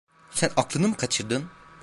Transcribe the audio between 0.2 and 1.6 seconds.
Sen aklını mı kaçırdın?